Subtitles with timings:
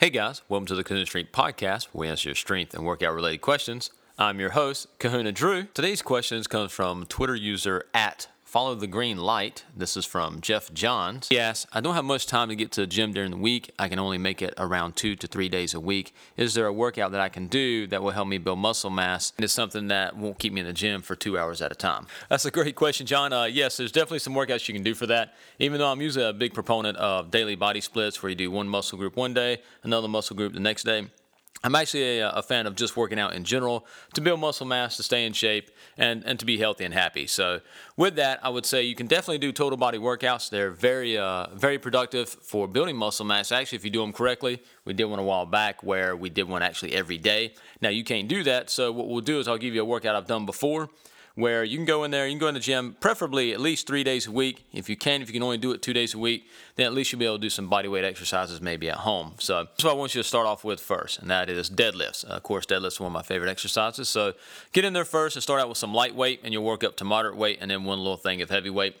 [0.00, 3.14] Hey guys, welcome to the Kahuna Strength Podcast, where we answer your strength and workout
[3.14, 3.90] related questions.
[4.18, 5.64] I'm your host, Kahuna Drew.
[5.74, 9.64] Today's questions comes from Twitter user at Follow the Green Light.
[9.76, 11.28] This is from Jeff Johns.
[11.28, 13.70] He asks, I don't have much time to get to the gym during the week.
[13.78, 16.12] I can only make it around two to three days a week.
[16.36, 19.32] Is there a workout that I can do that will help me build muscle mass
[19.36, 21.76] and is something that won't keep me in the gym for two hours at a
[21.76, 22.08] time?
[22.28, 23.32] That's a great question, John.
[23.32, 25.34] Uh, yes, there's definitely some workouts you can do for that.
[25.60, 28.68] Even though I'm usually a big proponent of daily body splits where you do one
[28.68, 31.06] muscle group one day, another muscle group the next day.
[31.62, 34.96] I'm actually a, a, fan of just working out in general to build muscle mass,
[34.96, 37.26] to stay in shape, and, and to be healthy and happy.
[37.26, 37.60] So,
[37.98, 40.48] with that, I would say you can definitely do total body workouts.
[40.48, 43.52] They're very, uh, very productive for building muscle mass.
[43.52, 46.48] Actually, if you do them correctly, we did one a while back where we did
[46.48, 47.52] one actually every day.
[47.82, 48.70] Now, you can't do that.
[48.70, 50.88] So, what we'll do is I'll give you a workout I've done before
[51.40, 53.86] where you can go in there, you can go in the gym, preferably at least
[53.86, 54.64] three days a week.
[54.72, 56.94] If you can, if you can only do it two days a week, then at
[56.94, 59.34] least you'll be able to do some body weight exercises maybe at home.
[59.38, 62.24] So that's what I want you to start off with first, and that is deadlifts.
[62.24, 64.08] Uh, of course, deadlifts are one of my favorite exercises.
[64.08, 64.34] So
[64.72, 66.96] get in there first and start out with some light weight, and you'll work up
[66.98, 68.96] to moderate weight, and then one little thing of heavy weight.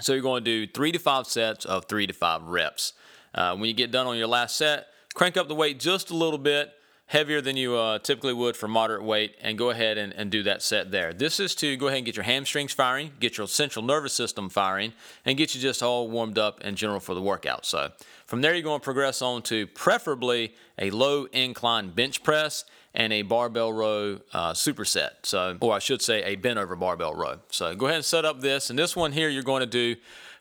[0.00, 2.94] So you're going to do three to five sets of three to five reps.
[3.34, 6.16] Uh, when you get done on your last set, crank up the weight just a
[6.16, 6.72] little bit
[7.06, 10.42] heavier than you uh, typically would for moderate weight and go ahead and, and do
[10.42, 11.12] that set there.
[11.12, 14.48] This is to go ahead and get your hamstrings firing, get your central nervous system
[14.48, 14.92] firing,
[15.24, 17.66] and get you just all warmed up in general for the workout.
[17.66, 17.92] So
[18.26, 23.12] from there, you're going to progress on to preferably a low incline bench press and
[23.12, 25.10] a barbell row uh, superset.
[25.24, 27.40] So, or I should say a bent over barbell row.
[27.50, 28.70] So go ahead and set up this.
[28.70, 29.96] And this one here, you're going to do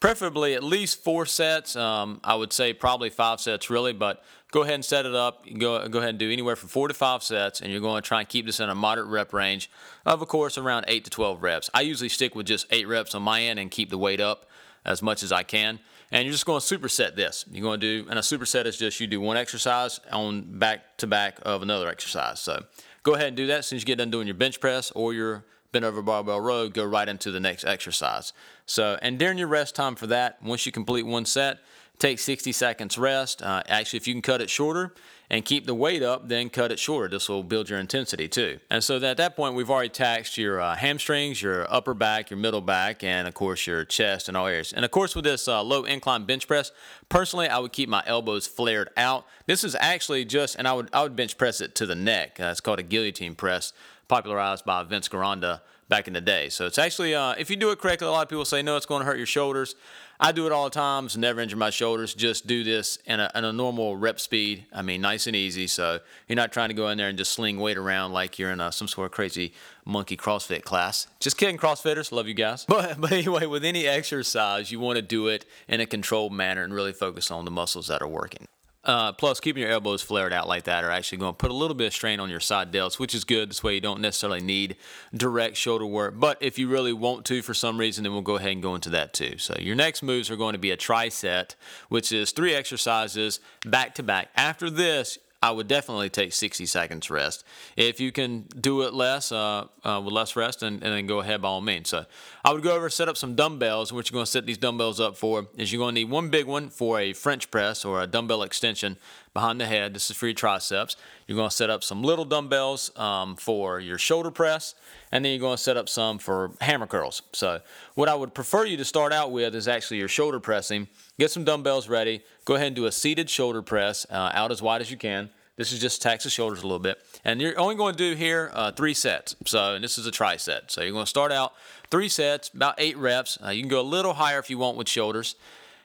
[0.00, 1.76] preferably at least four sets.
[1.76, 5.44] Um, I would say probably five sets really, but go ahead and set it up.
[5.58, 8.06] Go, go ahead and do anywhere from four to five sets, and you're going to
[8.06, 9.70] try and keep this in a moderate rep range
[10.06, 11.70] of, of course, around eight to 12 reps.
[11.74, 14.46] I usually stick with just eight reps on my end and keep the weight up
[14.84, 15.80] as much as I can.
[16.10, 17.44] And you're just going to superset this.
[17.50, 20.96] You're going to do, and a superset is just you do one exercise on back
[20.98, 22.40] to back of another exercise.
[22.40, 22.64] So
[23.02, 23.58] go ahead and do that.
[23.58, 26.40] As soon as you get done doing your bench press or your bent over barbell
[26.40, 28.32] row, go right into the next exercise.
[28.66, 31.58] So, and during your rest time for that, once you complete one set,
[31.98, 33.42] take 60 seconds rest.
[33.42, 34.94] Uh, actually, if you can cut it shorter
[35.30, 37.08] and keep the weight up, then cut it shorter.
[37.08, 38.60] This will build your intensity too.
[38.70, 42.38] And so at that point, we've already taxed your uh, hamstrings, your upper back, your
[42.38, 44.72] middle back, and of course your chest and all areas.
[44.72, 46.72] And of course, with this uh, low incline bench press,
[47.08, 49.26] personally, I would keep my elbows flared out.
[49.46, 52.38] This is actually just, and I would I would bench press it to the neck.
[52.40, 53.72] Uh, it's called a guillotine press,
[54.06, 56.48] popularized by Vince Gironda back in the day.
[56.48, 58.76] So it's actually, uh, if you do it correctly, a lot of people say, no,
[58.76, 59.74] it's going to hurt your shoulders.
[60.20, 61.06] I do it all the time.
[61.06, 62.12] It's never injure my shoulders.
[62.12, 64.66] Just do this in a, in a normal rep speed.
[64.72, 65.66] I mean, nice and easy.
[65.66, 68.50] So you're not trying to go in there and just sling weight around like you're
[68.50, 69.52] in a, some sort of crazy
[69.84, 71.06] monkey CrossFit class.
[71.20, 72.10] Just kidding, CrossFitters.
[72.12, 72.66] Love you guys.
[72.78, 76.62] But, but anyway, with any exercise, you want to do it in a controlled manner
[76.62, 78.46] and really focus on the muscles that are working.
[78.84, 81.54] Uh, plus, keeping your elbows flared out like that are actually going to put a
[81.54, 83.50] little bit of strain on your side delts, which is good.
[83.50, 84.76] This way, you don't necessarily need
[85.12, 86.14] direct shoulder work.
[86.18, 88.74] But if you really want to for some reason, then we'll go ahead and go
[88.74, 89.36] into that too.
[89.38, 91.56] So, your next moves are going to be a tri-set,
[91.88, 94.28] which is three exercises back to back.
[94.36, 97.44] After this, I would definitely take 60 seconds rest.
[97.76, 101.20] If you can do it less, uh, uh, with less rest, and, and, then go
[101.20, 101.88] ahead by all means.
[101.90, 102.06] So
[102.44, 103.92] I would go over set up some dumbbells.
[103.92, 106.28] What you're going to set these dumbbells up for is you're going to need one
[106.28, 108.96] big one for a French press or a dumbbell extension
[109.32, 109.94] behind the head.
[109.94, 110.96] This is for your triceps.
[111.28, 114.74] You're going to set up some little dumbbells um, for your shoulder press,
[115.12, 117.22] and then you're going to set up some for hammer curls.
[117.32, 117.60] So
[117.94, 120.88] what I would prefer you to start out with is actually your shoulder pressing.
[121.18, 122.22] Get some dumbbells ready.
[122.44, 125.27] Go ahead and do a seated shoulder press uh, out as wide as you can.
[125.58, 127.02] This is just tax the shoulders a little bit.
[127.24, 129.34] And you're only going to do here uh, three sets.
[129.44, 130.70] So and this is a tri-set.
[130.70, 131.52] So you're going to start out
[131.90, 133.38] three sets, about eight reps.
[133.44, 135.34] Uh, you can go a little higher if you want with shoulders.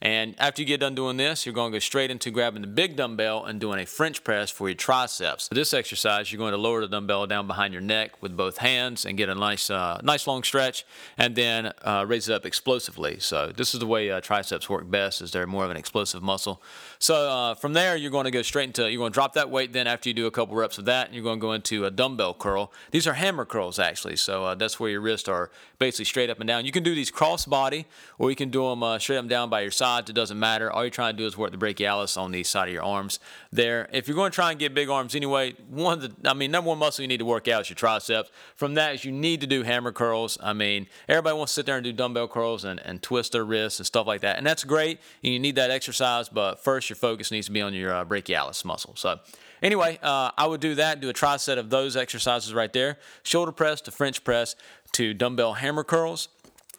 [0.00, 2.68] And after you get done doing this, you're going to go straight into grabbing the
[2.68, 5.48] big dumbbell and doing a French press for your triceps.
[5.48, 8.58] For this exercise, you're going to lower the dumbbell down behind your neck with both
[8.58, 12.46] hands and get a nice, uh, nice long stretch, and then uh, raise it up
[12.46, 13.18] explosively.
[13.18, 16.22] So this is the way uh, triceps work best, is they're more of an explosive
[16.22, 16.62] muscle.
[17.00, 19.50] So uh, from there, you're going to go straight into, you're going to drop that
[19.50, 19.72] weight.
[19.72, 21.84] Then after you do a couple reps of that, and you're going to go into
[21.86, 22.72] a dumbbell curl.
[22.92, 24.14] These are hammer curls actually.
[24.14, 25.50] So uh, that's where your wrists are
[25.80, 26.64] basically straight up and down.
[26.64, 27.86] You can do these cross body,
[28.16, 30.12] or you can do them uh, straight up and down by your side sides, it
[30.12, 30.70] doesn't matter.
[30.70, 33.18] All you're trying to do is work the brachialis on the side of your arms
[33.50, 33.88] there.
[33.92, 36.50] If you're going to try and get big arms anyway, one of the, I mean,
[36.50, 38.30] number one muscle you need to work out is your triceps.
[38.54, 40.38] From that is you need to do hammer curls.
[40.42, 43.44] I mean, everybody wants to sit there and do dumbbell curls and, and twist their
[43.44, 44.36] wrists and stuff like that.
[44.36, 45.00] And that's great.
[45.24, 48.04] And you need that exercise, but first your focus needs to be on your uh,
[48.04, 48.94] brachialis muscle.
[48.96, 49.20] So,
[49.60, 52.96] Anyway, uh, I would do that, do a tri-set of those exercises right there.
[53.24, 54.54] Shoulder press to French press
[54.92, 56.28] to dumbbell hammer curls.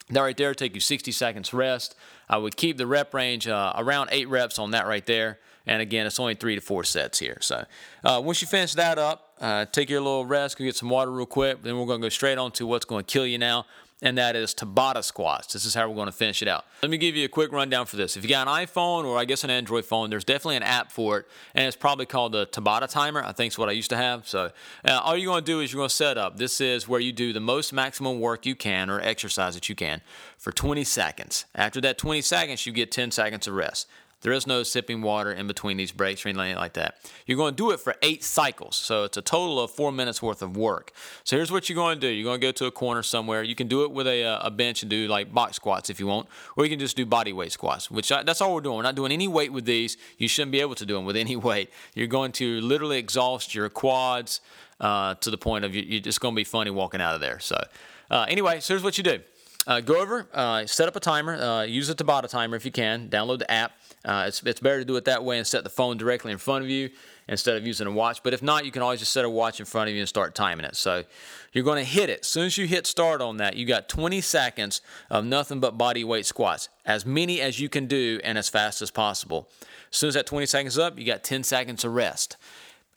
[0.10, 1.96] That right there take you 60 seconds rest.
[2.30, 5.40] I would keep the rep range uh, around eight reps on that right there.
[5.68, 7.38] And again, it's only three to four sets here.
[7.42, 7.66] So
[8.04, 11.12] uh, once you finish that up, uh, take your little rest, go get some water
[11.12, 11.62] real quick.
[11.62, 13.66] Then we're going to go straight on to what's going to kill you now
[14.02, 15.54] and that is Tabata squats.
[15.54, 16.66] This is how we're going to finish it out.
[16.82, 18.16] Let me give you a quick rundown for this.
[18.16, 20.92] If you got an iPhone or I guess an Android phone, there's definitely an app
[20.92, 23.22] for it, and it's probably called the Tabata timer.
[23.24, 24.28] I think it's what I used to have.
[24.28, 24.52] So
[24.86, 26.38] uh, all you're going to do is you're going to set up.
[26.38, 29.76] This is where you do the most maximum work you can or exercise that you
[29.76, 30.02] can
[30.38, 31.46] for 20 seconds.
[31.54, 33.88] After that 20 seconds, you get 10 seconds of rest.
[34.22, 36.98] There is no sipping water in between these breaks or anything like that.
[37.26, 38.76] You're going to do it for eight cycles.
[38.76, 40.92] So it's a total of four minutes worth of work.
[41.24, 42.14] So here's what you're going to do.
[42.14, 43.44] You're going to go to a corner somewhere.
[43.44, 46.00] You can do it with a, uh, a bench and do like box squats if
[46.00, 46.28] you want,
[46.58, 48.78] or you can just do body weight squats, which I, that's all we're doing.
[48.78, 49.98] We're not doing any weight with these.
[50.18, 51.70] You shouldn't be able to do them with any weight.
[51.96, 54.42] You're going to literally exhaust your quads
[54.80, 57.22] uh, to the point of you, you're just going to be funny walking out of
[57.22, 57.40] there.
[57.40, 57.62] So
[58.10, 59.20] uh, anyway, so here's what you do.
[59.68, 62.72] Uh, go over, uh, set up a timer, uh, use a Tabata timer if you
[62.72, 63.74] can, download the app.
[64.06, 66.38] Uh, it's, it's better to do it that way and set the phone directly in
[66.38, 66.90] front of you
[67.28, 68.24] instead of using a watch.
[68.24, 70.10] But if not, you can always just set a watch in front of you and
[70.10, 70.76] start timing it.
[70.76, 71.04] So
[71.52, 72.22] you're going to hit it.
[72.22, 75.78] As soon as you hit start on that, you got 20 seconds of nothing but
[75.78, 79.50] body weight squats, as many as you can do and as fast as possible.
[79.92, 82.38] As soon as that 20 seconds up, you got 10 seconds of rest.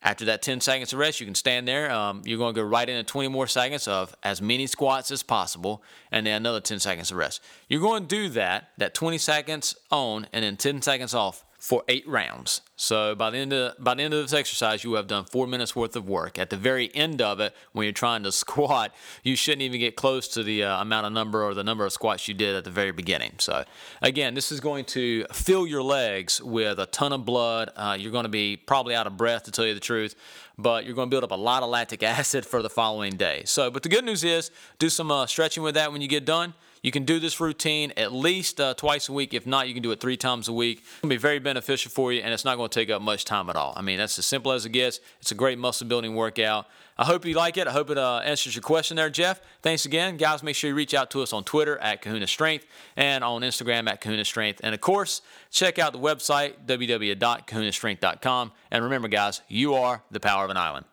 [0.04, 1.90] After that 10 seconds of rest, you can stand there.
[1.90, 5.22] Um, you're going to go right into 20 more seconds of as many squats as
[5.22, 7.40] possible, and then another 10 seconds of rest.
[7.68, 11.84] You're going to do that, that 20 seconds on, and then 10 seconds off for
[11.86, 12.60] eight rounds.
[12.74, 15.46] So by the end of by the end of this exercise, you have done four
[15.46, 16.36] minutes worth of work.
[16.36, 18.92] At the very end of it, when you're trying to squat,
[19.22, 21.92] you shouldn't even get close to the uh, amount of number or the number of
[21.92, 23.34] squats you did at the very beginning.
[23.38, 23.64] So
[24.02, 27.70] again, this is going to fill your legs with a ton of blood.
[27.76, 30.16] Uh, you're going to be probably out of breath to tell you the truth,
[30.58, 33.44] but you're going to build up a lot of lactic acid for the following day.
[33.44, 34.50] So, but the good news is,
[34.80, 36.54] do some uh, stretching with that when you get done.
[36.82, 39.34] You can do this routine at least uh, twice a week.
[39.34, 40.78] If not, you can do it three times a week.
[40.78, 43.00] It's going to be very beneficial for you, and it's not going to take up
[43.00, 43.72] much time at all.
[43.76, 44.98] I mean, that's as simple as it gets.
[45.20, 46.66] It's a great muscle building workout.
[46.98, 47.68] I hope you like it.
[47.68, 49.40] I hope it uh, answers your question there, Jeff.
[49.62, 50.16] Thanks again.
[50.16, 53.42] Guys, make sure you reach out to us on Twitter at Kahuna Strength and on
[53.42, 54.60] Instagram at Kahuna Strength.
[54.64, 58.52] And of course, check out the website, www.kahunastrength.com.
[58.72, 60.86] And remember, guys, you are the power of an island.